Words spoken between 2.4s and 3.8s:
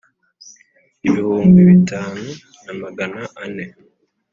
na Magana ane